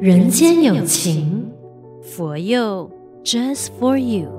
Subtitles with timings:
[0.00, 1.52] 人间有情，
[2.02, 2.90] 佛佑
[3.22, 4.30] Just for you。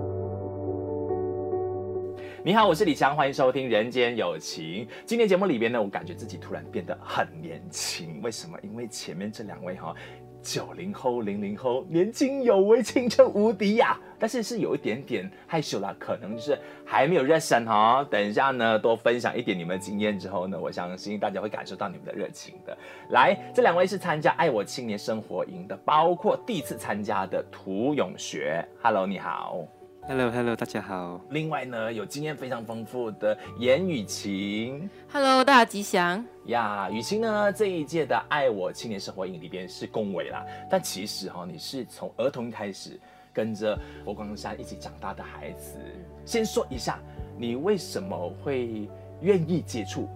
[2.44, 4.63] 你好，我是李强，欢迎收听《人间有情》。
[5.05, 8.58] 今天节目里边呢，我感觉自己突然变得很年轻，为什么？
[8.63, 9.94] 因为前面这两位哈。
[10.42, 13.99] 九零后、零零后，年轻有为，青春无敌呀！
[14.17, 18.05] 但是是有一点点害羞啦，可能就是还没有热身哈。
[18.09, 22.77] 等一下呢，多分享一点你们的经验之后呢，我相信大家会感受到你们的热情的。
[23.09, 28.66] 来，这两位是参加爱我青年生活营的，包括第一次参加的涂永学。
[28.81, 29.80] Hello，你好。
[30.08, 31.22] Hello，Hello，hello, 大家好。
[31.30, 34.90] 另外呢，有经验非常丰富的严雨晴。
[35.12, 36.26] Hello，大家吉祥。
[36.46, 43.00] 呀，雨晴呢，这一届的爱我青年生活营里边是恭维啦，但其实哈、哦，你是从儿童开始
[43.32, 45.78] 跟着佛光山一起长大的孩子。
[46.26, 47.00] 先说一下，
[47.38, 48.90] 你为什么会
[49.22, 50.09] 愿意接触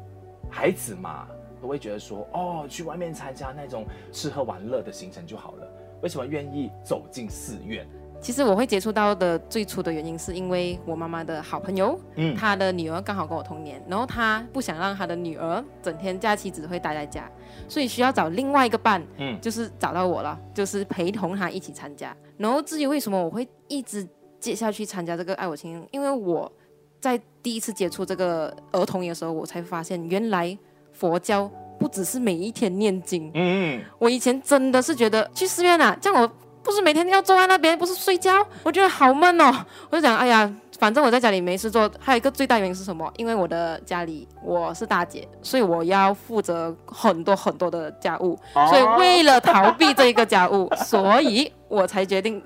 [0.49, 1.27] 孩子嘛？
[1.61, 5.67] 都会觉得说，哦，去外面参加那种吃喝玩乐的行程就好了。
[6.01, 7.87] 为什么愿意走进寺院？
[8.25, 17.29] 其实我会接触到的最初的原因，是因为我妈妈的好朋友，嗯，她的女儿刚好跟我同年，然后她不想让她的女儿整天假期只会待在家，
[17.69, 22.17] 所以需要找另外一个伴，嗯，就是找到我了，就是陪同她一起参加。
[22.35, 24.03] 然后至于为什么我会一直
[24.39, 26.51] 接下去参加这个爱我青，因为我
[26.99, 30.57] 在第一次接触这个儿童营的时候，我才发现原来
[30.91, 36.31] 佛教不只是每一天念经，嗯，我以前真的是觉得去寺院啊，这样我。
[36.65, 39.53] 不是每天要坐在那边，不是睡觉，我觉得好闷哦。
[39.91, 41.89] 我就想，哎呀，反正我在家里没事做。
[41.99, 43.07] 还有一个最大原因是什么？
[43.17, 48.35] 因为我的家里我是大姐，所以我要负责很多很多的家务。
[48.67, 52.41] 所以为了逃避这一个家务，所以我才决定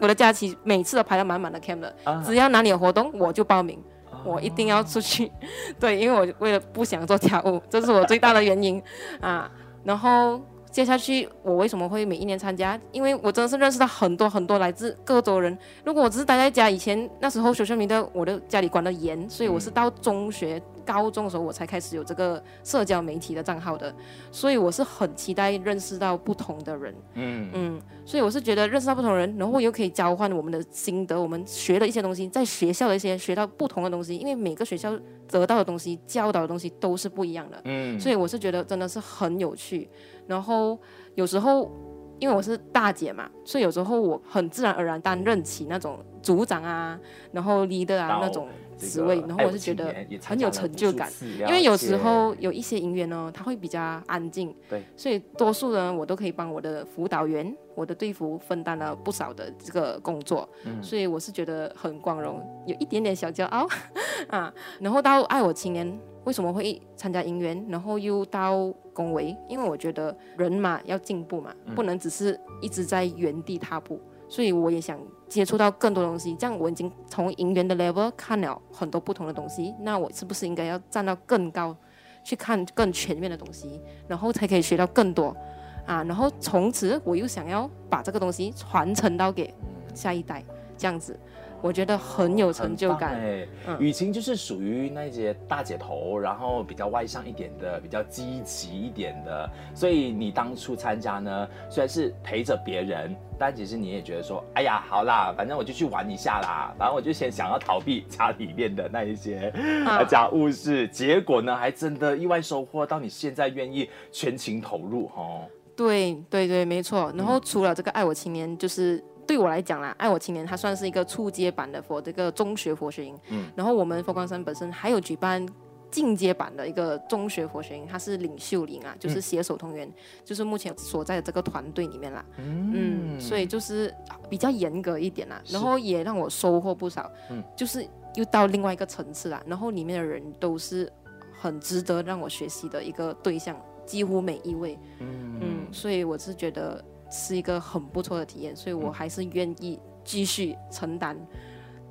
[0.00, 1.94] 我的假期每次都排得满满的 camp 的。
[2.26, 3.80] 只要哪里有活动，我就报名，
[4.24, 5.30] 我一定要出去。
[5.78, 8.82] 对，因为我为了不想做家务，这是我最大的原因
[9.20, 9.48] 啊。
[9.84, 10.40] 然后。
[10.70, 12.78] 接下去我为什么会每一年参加？
[12.92, 15.56] 因为我真的是认识到很多很多来自各州人。
[15.84, 23.94] 如果我只是待在家，以前那时候学生名的我的家里管得严，所以我是到中学、高中的时候我才开始有这个社交媒体的账号的。
[24.32, 26.94] 所以我是很期待认识到不同的人。
[27.14, 34.98] 嗯嗯，所以我是觉得认识到不同人，然后又可以交换我们的心得，我们学的一些东西，在学校的一些学到不同的东西，因为每个学校
[35.28, 37.60] 得到的东西、教导的东西都是不一样的。
[37.64, 39.88] 嗯，所以我是觉得真的是很有趣。
[40.26, 40.78] 然后
[41.14, 41.70] 有时候，
[42.18, 46.98] 因为我是大姐嘛，所以有时候我很自然而然担任起那种组长啊，
[47.32, 48.46] 然后 leader 啊那种
[48.80, 51.10] 职位，然后我是觉得很有成就感。
[51.20, 63.68] 因为有时候有一些营员呢，他会比较安静，对，所以多数人我都可以帮我的辅导员、我的队服分担了不少的这个工作，嗯，所以我是觉得很光荣，有一点点小骄傲
[64.28, 64.52] 啊。
[64.80, 65.98] 然后到爱我青年。
[66.24, 69.34] 为什么会参加营员，然后又到恭维？
[69.48, 73.98] 因为我觉得人嘛要进步嘛，不能只是一直在原地踏步，
[74.30, 74.98] 所以我也想
[75.28, 76.34] 接触到更多东西。
[76.36, 81.76] 这样我已经从银元的 level 看了很多不同的东西，那我是不是应该要站到更高，
[82.24, 85.36] 去看更全面的东西，然后才可以学到更多
[85.84, 86.02] 啊？
[86.04, 89.52] 然后从此我又想要把这个东西传承到给
[89.94, 90.44] 下一代，
[90.78, 91.18] 这样子。
[91.62, 93.14] 我觉得很有成就感。
[93.14, 93.46] 哎，
[93.78, 99.50] 雨晴就是属于那些大姐头，然后比较外向一点的，比较积极一点的。
[99.74, 106.74] 所以你当初参加呢，虽然是陪着别人，但其实你也觉得说，哎呀，好啦，反正我就去玩一下啦。
[106.78, 109.52] 反正我就先想要逃避家里面的那一些
[110.08, 115.44] 家务事，结果呢，还真的意外收获到你现在愿意全情投入哦。
[115.76, 117.12] 对对对，没错。
[117.16, 119.02] 然后除了这个爱我青年，就是。
[119.30, 123.16] 对我来讲啦，爱我青年它算是一个初阶版的佛这个中学佛学营。
[123.28, 125.46] 嗯，然后我们佛光山本身还有举办
[125.88, 132.24] 进阶版的一个中学佛学营，它是领袖营啊，就是携手同源，嗯、就是目前所在的这个团队里面啦。
[132.38, 133.94] 嗯，嗯，所以就是
[134.28, 137.08] 比较严格一点啦，然后也让我收获不少。
[137.30, 137.86] 嗯，就是
[138.16, 140.92] 又到另外一个层次啦，然后里面的人都是
[141.38, 143.56] 很值得让我学习的一个对象，
[143.86, 144.76] 几乎每一位。
[144.98, 146.84] 嗯，嗯，所以我是觉得。
[147.10, 151.16] 是一个很不错的体验，所以我还是愿意继续承担。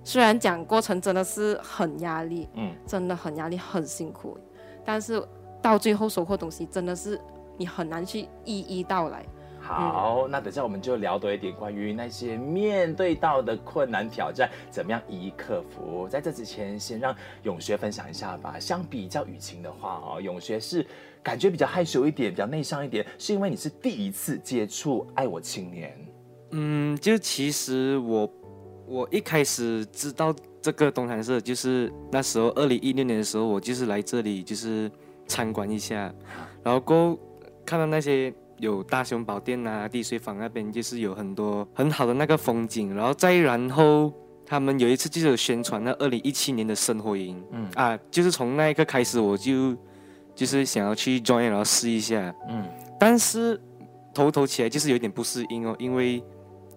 [0.04, 4.38] 虽然讲过程真的是很压力，嗯，真的很压力，很辛苦，
[4.86, 5.22] 但是
[5.62, 7.20] 到最后收获东西真的是
[7.58, 9.26] 你很难去一一道来。
[9.62, 16.08] 好，那等下我们就聊多一点关于那些面对到的困难挑战，怎么样一一克服。
[16.08, 17.14] 在这之前，先让
[17.44, 18.58] 永学分享一下吧。
[18.58, 20.88] 相比较雨晴的话，哦，永学是。
[21.22, 25.94] 感觉比较害羞一点，比较内向一点，是因为你是第一次接触爱我青年。
[26.52, 28.34] 嗯，就其实我
[28.88, 34.90] 我一开始知道这个东禅寺，就是那时候二零一六年的时候，我就是来这里就是
[35.28, 36.14] 参观一下，
[36.64, 37.18] 然后过
[37.66, 42.96] 看到那些有大雄宝殿啊、滴水坊那边，就是有很多很好的那个风景。
[42.96, 44.12] 然后再然后，
[44.46, 49.78] 他们有一次就是有宣传那二零一七年的生活营，嗯啊，就是从那一刻开始，我就
[50.40, 52.64] 就是想要去 join，然后试一下，嗯，
[52.98, 53.60] 但是
[54.14, 56.24] 头头起来就是有点不适应哦，因为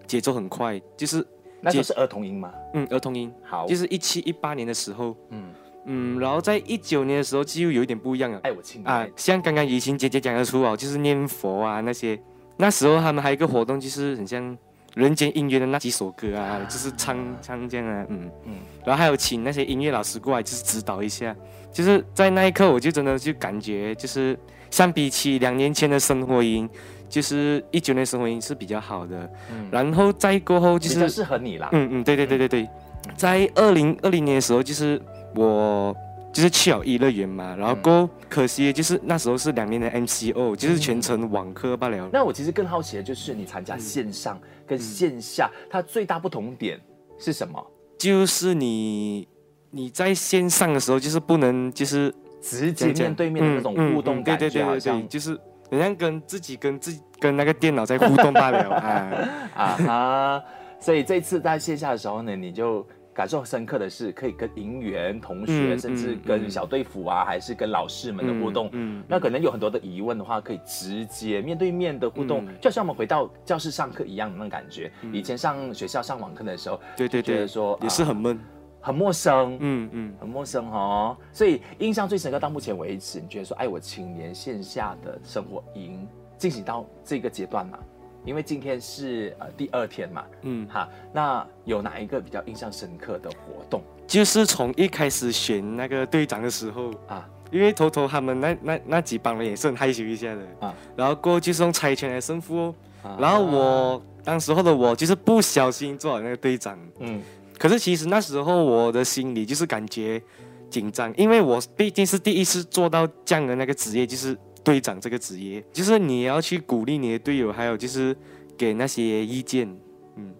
[0.05, 1.25] 节奏很快，就是
[1.61, 2.51] 那就是儿童音吗？
[2.73, 5.49] 嗯，儿童音，好，就是一七一八年的时候，嗯。
[5.85, 8.39] 嗯，然后在一九年的时候就有一点不一样了。
[8.43, 12.19] 哎我亲啊，像刚刚雨晴姐姐讲的出哦，就是念佛啊那些。
[12.57, 14.57] 那时候他们还有一个活动，就是很像
[14.95, 18.55] 人间音乐的那几首歌啊，啊就是唱唱这样啊，嗯嗯。
[18.85, 21.35] 然后还有请那些音乐老师过来，就是指导一下。
[21.73, 24.37] 就是在那一刻，我就真的就感觉，就是
[24.69, 26.69] 相比起两年前的生活营，
[27.09, 29.29] 就是一九年生活营是比较好的。
[29.51, 29.67] 嗯。
[29.71, 31.69] 然后再过后就是比较适合你啦。
[31.73, 32.69] 嗯嗯，对对对对对，
[33.17, 35.01] 在二零二零年的时候就是。
[35.35, 35.95] 我
[36.31, 41.97] 就是去了一乐园嘛，然后过可惜就是那时候是两年的 MCO，就是全程网课罢了。
[41.97, 42.09] 嗯。
[42.13, 46.79] 那我其实更好奇的就是你参加线上跟线下，它最大不同点
[47.17, 47.59] 是什么？
[47.97, 49.27] 就是你
[49.75, 55.35] 你在线上的时候，就是不能就是直接面对面的那种互动感觉，对对对对对，就是
[55.71, 59.11] 好像跟自己跟自己跟那个电脑在互动罢了啊
[59.57, 60.43] 啊哈！
[60.79, 62.85] 所以这次在线下的时候呢，你就。
[63.15, 68.71] 感受深刻的是，可以跟营员、同学，嗯、甚至跟小队辅啊，嗯、还是跟老师们的互动。
[69.07, 74.91] 那可能有很多的疑问的话，可以直接面对面的互动，嗯、就像我们回到教室上课一样的那种感觉。
[75.03, 78.41] 嗯、以前上学校上网课的时候，对对对，觉得说也是很闷、啊，
[78.83, 79.57] 很陌生。
[79.59, 81.17] 嗯嗯，很陌生哦。
[81.31, 86.05] 所以印象最深刻到目前为止，你觉得说，哎我青年线下的生活营
[86.37, 87.79] 进行到这个阶段嘛？
[88.25, 90.67] 因为今天是呃第二天嘛，嗯。
[90.67, 93.81] 哈，那有哪一个比较印象深刻的活动？
[94.05, 100.41] 就是从一开始选那个队长的时候啊，因为头头他们那那那几帮人也是很害羞一下的。
[100.59, 107.21] 啊，然后过后就是用猜拳来胜负哦，啊、然后我、啊、当时候的我就是不小心做了那个队长，嗯，
[107.57, 110.21] 可是其实那时候我的心里就是感觉
[110.69, 114.37] 紧张，因为我毕竟是第一次做到这样的那个职业，就是。
[114.65, 118.15] 队长这个职业，就是你要去鼓励你的队友，还有就是
[118.57, 119.67] 给那些意见，
[120.15, 120.33] 嗯。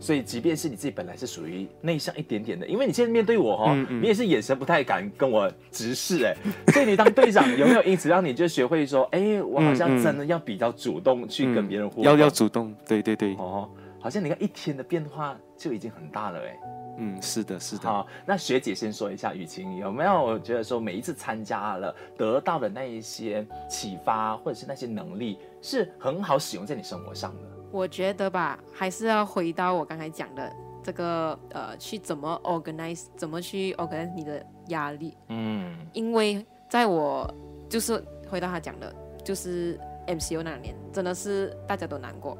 [0.00, 6.34] 所以，即便是你自己本来是属于内向一点点的，因为你现在面对我哈，嗯嗯、你也是眼神不太敢跟我直视哎。
[6.74, 12.04] 所以你当队长有没有因此让你就学会说，哎、欸，我好像真的要比较主动去跟别人互动？
[12.04, 13.34] 要要主动，对对对。
[13.36, 13.70] 哦，
[14.06, 16.56] 好像你看一天的变化就已经很大了哎。
[16.98, 17.82] 嗯，是的，是的。
[17.82, 27.40] 好，那学姐先说一下，雨晴有没有觉得说每一次参加了得到的那一些启发，或者是那些能力是很好使用在你生活上的？
[27.72, 30.52] 我觉得吧，还是要回到我刚才讲的
[30.84, 35.16] 这个呃，去怎么 organize，怎么去 organize 你的压力。
[35.30, 37.28] 嗯，因为在我
[37.68, 38.00] 就是
[38.30, 38.94] 回到他讲的，
[39.24, 39.76] 就是
[40.06, 42.38] MCO 那两年，真的是大家都难过，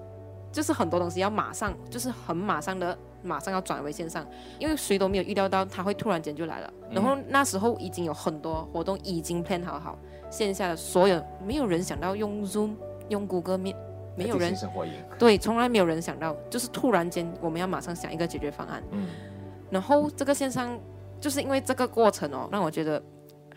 [0.56, 2.96] 就是很多东西要马上，就是很马上的。
[3.22, 4.24] 马上要转为线上，
[4.56, 6.72] 因为谁都没有预料到它会突然间就来了。
[6.88, 9.98] 然后那时候已经有很多活动已经 plan 好好，
[10.30, 12.76] 线下的所有没有人想到用 Zoom、
[13.08, 13.74] 用 Google Meet，
[14.16, 14.54] 没有人
[15.18, 18.80] 对，从来没有人想到，就是突然间我们要马上想一个解决方案。
[18.92, 19.08] 嗯，
[19.70, 20.78] 然后这个线上
[21.18, 23.02] 就是因为这个过程哦，让我觉得。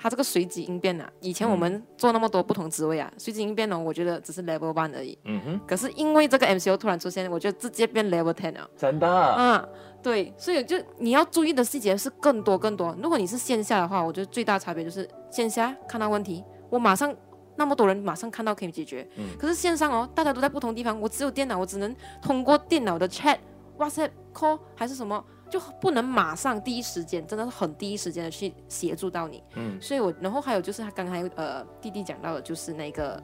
[0.01, 5.17] 他这个随机应变啊，以前我们做那么多不同职位啊，随机应变呢，我觉得只是 level one 而已。
[5.25, 5.59] 嗯哼。
[5.67, 8.69] 可是因为这个 MCO 突然出现，我就直接变 level ten 了。
[8.77, 9.35] 真的？
[9.37, 9.69] 嗯，
[10.01, 12.95] 对，所以就你要注意的细节是更多更多。
[13.03, 17.13] 如果你是线下的话，我觉得最大差别就是线下看到问题，我马上
[17.57, 19.05] 那么多人马上看到可以解决。
[19.17, 19.25] 嗯。
[19.37, 23.37] 可是线上哦，大家都在不同地方，我只有电脑，我只能通过电脑的 chat、
[23.77, 25.21] WhatsApp call 还是什么。
[25.49, 29.43] 就不能马上第一时间，真的是很第一时间的去协助到你。
[29.55, 33.21] 嗯，所以我然后还有就是他刚才呃弟弟讲到的，就是那个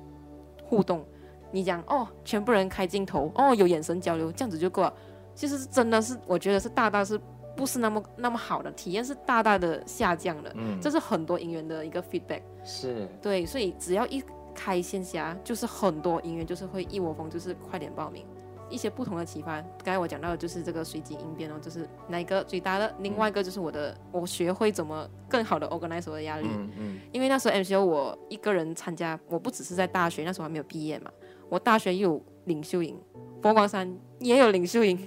[0.64, 1.06] 互动，
[1.52, 4.94] 你讲哦，全部人开镜头，哦，有眼神交流，这样子就够了。
[5.36, 7.20] 其实是真的是，我觉得是大大是
[7.56, 10.52] 不是那么那么好的体验，是大大的下降的。
[10.56, 12.42] 嗯，这是很多营员的一个 feedback。
[12.64, 13.08] 是。
[13.22, 18.26] 对，所以只要一开线下，就是很多营员就是会一窝蜂，就是快点报名。
[18.70, 22.94] 一些不同的启发，刚才我讲到的就是这个随机应变哦，就是哪一个最大的？
[23.00, 26.48] 另外一个就是我的，我学会怎么更好的 organize 我的压力。
[26.50, 27.00] 嗯嗯。
[27.12, 31.12] 因为那时候 MCO 我一个人参加，我不只是在大学，那时候还没有毕业嘛，
[31.50, 33.00] 我大学又有领袖营，
[33.42, 34.98] 佛光山也有领袖营，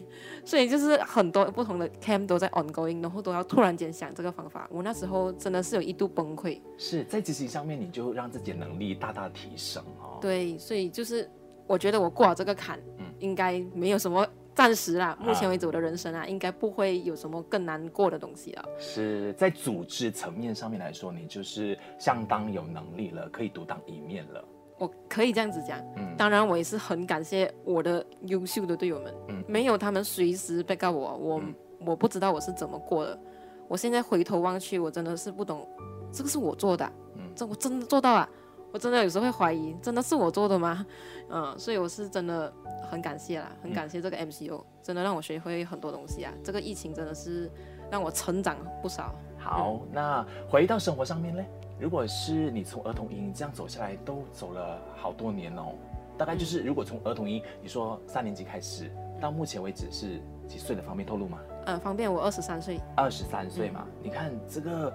[0.44, 6.60] 所以就是很多不同的 camp 都在 ongoing，然后都要突然间想这个方法，我那时候真的是有一度崩溃。
[6.76, 10.18] 是在执行上面，你就让自己的能力大大提升哦。
[10.20, 11.28] 对，所以就是。
[11.68, 18.64] 我觉得我过了这个坎，嗯，应该没有什么，暂时啦，目前为止我的人生啊，应该不会有什么更难过的东西了。
[18.78, 24.42] 是在组织层面上面来说，你就是相当有能力了，可以独当一面了。
[24.78, 25.78] 我可以这样子讲。
[25.96, 29.14] 嗯，当然我也是很感谢我的优秀的队友们。
[29.28, 33.20] 嗯，没有他们随时 back up 我，我、嗯、我不知道我是怎么过的。
[33.68, 35.68] 我现在回头望去，我真的是不懂，
[36.10, 36.92] 这个是我做的、啊。
[37.16, 38.28] 嗯，这我真的做到了。
[38.72, 40.84] 我真的有时候会怀疑，真的是我做的吗？
[41.30, 42.52] 嗯，所以我是真的
[42.90, 46.32] 很感谢啦，很感谢这个 MCO，真的让我学会很多东西啊。
[46.42, 47.50] 这个疫情真的是
[47.90, 49.14] 让我成长不少。
[49.38, 51.46] 好，嗯、那回到生活上面嘞，
[51.78, 55.74] 如果是你从儿童营这样走下来，都走了好多年哦。
[56.16, 60.82] 大概就是如果从儿童营，你说三年级开始到目前为止是几岁的？
[60.82, 61.38] 方便透露吗？
[61.66, 62.12] 嗯，方便。
[62.12, 62.80] 我二十三岁。
[62.96, 64.92] 二十三岁嘛，嗯、你看这个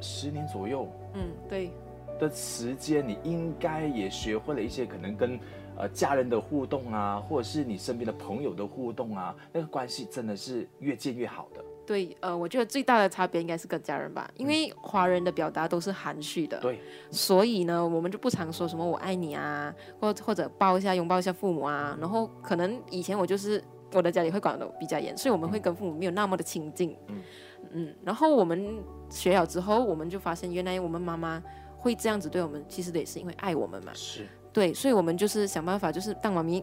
[0.00, 0.86] 十年左右。
[1.14, 1.70] 嗯，对。
[2.18, 5.38] 的时间，你应该也学会了一些可能跟
[5.76, 11.64] 呃家人的互动啊，或者是你身边的朋友的互动啊，那个关系真的是越建越好的。
[11.86, 16.80] 对，呃，我觉得最大的差别应该是跟家人吧，因为华人的表达都是含蓄的，对，
[17.12, 27.22] 所以呢，我们就不常说什么我爱你啊，或或者抱一下、拥抱一下父母啊，然后可能以前我就是我的家里会管得比较严，所以我们会跟父母没有那么的亲近，嗯
[27.70, 31.40] 嗯，然后我们学了之后，我们就发现原来我们妈妈。
[31.86, 33.92] 会这样子对我们，其实也是因为爱我们嘛。
[33.94, 36.60] 是，对，所以我们就是想办法，就是当妈咪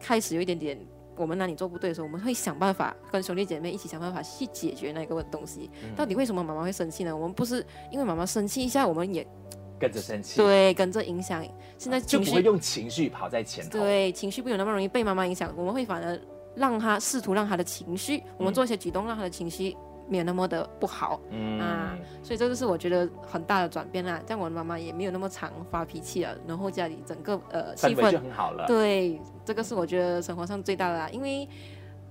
[0.00, 0.76] 开始有一点点
[1.14, 5.70] 我们哪里做不对的时候，我们会想办法跟兄弟姐妹一起想办法去解决那个东西。
[5.84, 7.16] 嗯、到底为什么妈妈会生气呢？
[7.16, 9.24] 我们不是因为妈妈生气一下，我们也
[9.78, 10.36] 跟着生气。
[10.38, 11.46] 对，跟着影响。
[11.78, 13.78] 现在就不会用情绪跑在前头。
[13.78, 16.20] 对，情绪不有那么容易被妈妈影响，我们会反而
[16.56, 19.76] 让他试图让他的情绪，我们做一些举动让他的情绪。
[20.08, 24.22] 没有那么的不好，嗯啊，所以这个是我觉得很大的转变啦。
[24.26, 28.66] 这样我的妈妈也没有那么常发脾气了，然后家里整个呃气氛就很好了。
[28.66, 31.08] 对，这个是我觉得生活上最大的啦。
[31.10, 31.48] 因为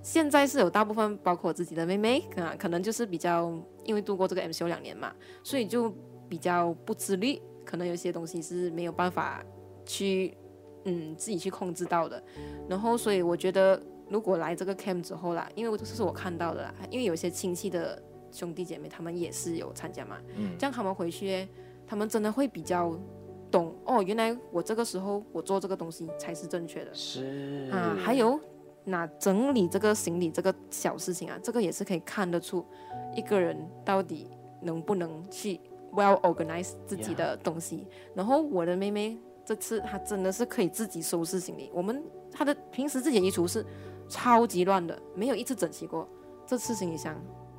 [0.02, 3.52] 现在是有大部分包括我自己的妹妹啊，可能就是比较
[3.84, 5.12] 因为度过这个 MCO 两年嘛，
[5.42, 5.92] 所以就
[6.28, 9.42] 比较不自律，可能有些东西是没有办法
[9.84, 10.36] 去
[10.84, 12.22] 嗯自己去控制到的。
[12.68, 13.80] 然后所以我觉得。
[14.08, 21.48] 如果来这个 camp 之后啦，因为这是我看到的啦，因为有些亲戚的兄弟姐妹他们也是有参加嘛，嗯，这样他们回去，
[21.86, 22.96] 他们真的会比较
[23.50, 28.38] 懂哦，原来我这个时候我做这个东西才是正确的，是啊，还有
[28.84, 32.64] 那整理这个行李这个小事情啊，这个也是可以看得出
[33.14, 34.28] 一个人到底
[34.62, 35.60] 能不能去
[35.92, 37.86] well organize 自己的东西。
[38.14, 43.66] 然后我的妹妹这次她真的是可以自己收拾行李，我们她的平时自己的衣橱是。
[44.08, 46.08] 超级乱的，没有一次整齐过。
[46.46, 47.14] 这次行李箱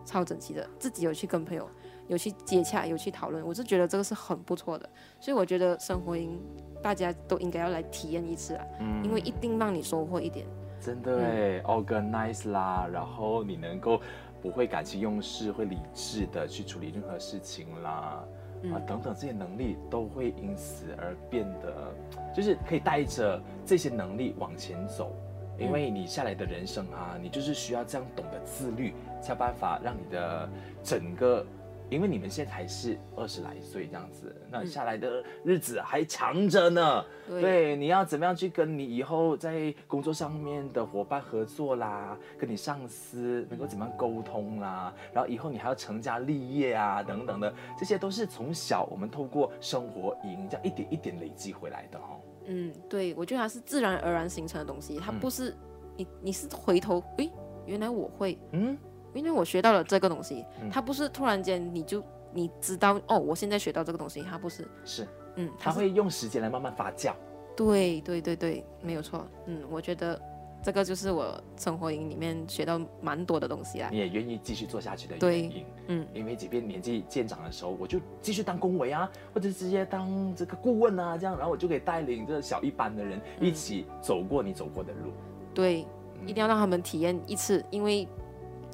[0.05, 1.69] 超整齐的，自己有去跟朋友
[2.07, 4.89] 有去接洽，有去讨论，我是觉得这个是很不错的。
[5.19, 6.39] 所以我觉得生活营
[6.81, 10.47] 大家都应该要来体验一次啊，嗯，因为一定让你收获一点。
[10.79, 13.99] 真的哎，嗯，organize 啦，然后你能够
[14.41, 18.23] 不会感情用事，会理智的去处理任何事情啦，
[18.61, 21.93] 嗯，啊等等这些能力都会因此而变得，
[22.33, 25.11] 就是可以带着这些能力往前走。
[25.59, 30.49] 因为你下来的人生啊，你就是需要这样懂得自律，才有办法让你的
[30.83, 31.45] 整个，
[31.89, 37.05] 因为你们现在还是二十来岁这样子，那下来的日子还长着呢。
[37.29, 52.21] 嗯、对，你要怎么样去跟你以后在工作上面的伙伴合作啦，跟你上司能够怎么样沟通啦，然后以后你还要成家立业啊等等的，这些都是从小我们透过生活营这样一点一点累积回来的哦。
[52.47, 55.57] 嗯，对，我觉得它是自然而然形成的东西，它不是、嗯、
[55.97, 57.31] 你你是回头，诶，
[57.65, 58.77] 原来我会，嗯，
[59.13, 67.13] 因为我学到了这个东西，嗯、它不是突然间你就你知道哦，我现在学到这个东西，它不是，是，嗯，它会用时间来慢慢发酵，
[67.55, 70.19] 对对对对，没有错，嗯，我觉得。
[70.63, 73.89] 这个就是我生活营里面学到蛮多的东西啊！
[73.89, 85.11] 你也愿意继续做下去的原因，嗯，因为即便年纪渐长的时候，我就继续当工委啊，或者直接当这个顾问啊，这样，然后我就可以带领这小一班的人一起走过你走过的路。
[85.53, 85.85] 对，
[86.25, 88.05] 一定要让他们体验一次，因为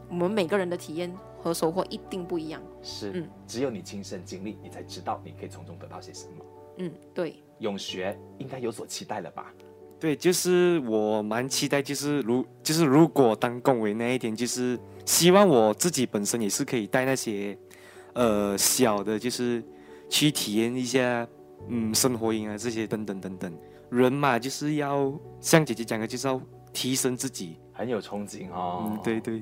[0.09, 2.59] 我们每个人的体验和收获一定不一样。
[2.81, 6.45] 是，嗯，只有你亲身经历，你才知道你可以从中得到些什么。
[6.77, 9.53] 嗯，对，永学应该有所期待了吧？
[10.03, 17.57] 对，就是我蛮期待，就是如就是如果当公维那一天，就是希望我自己本身也是可以带那些，
[18.11, 19.63] 呃，小的，就是
[20.09, 21.25] 去体验一下，
[21.69, 23.57] 嗯，生活营啊这些等等等等。
[23.89, 26.41] 人嘛，就是要像姐姐讲的，就是要
[26.73, 28.91] 提升自己，很有憧憬哦。
[28.91, 29.41] 嗯，对对。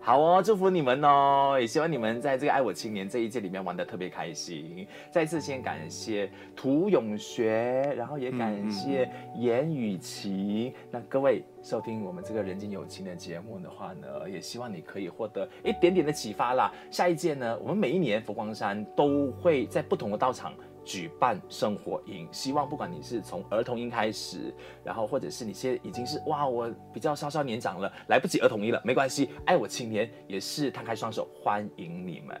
[0.00, 1.58] 好哦，祝福你们哦！
[1.60, 4.86] 也希望你们在这个爱我青年这一届里面玩得特别开心。
[5.10, 10.72] 再次先感谢涂永学，然后也感谢严雨晴。
[10.90, 16.72] 那各位收听我们这个人间有情的节目的话呢，也希望你可以获得一点点的启发啦。
[16.90, 20.54] 下一届呢，我们每一年佛光山都会在不同的道场
[20.88, 32.40] 举办生活营，希望不管你是从儿童营开始，然后或者是你现在已经是哇，我比较稍稍年长了，来不及儿童营了，没关系，爱我青年也是摊开双手欢迎你们。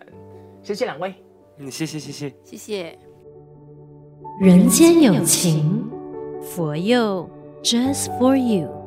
[0.62, 1.14] 谢谢两位，
[1.58, 2.98] 嗯，谢谢谢谢谢谢。
[4.40, 5.86] 人间有情，
[6.40, 7.28] 佛佑
[7.62, 8.77] Just for you。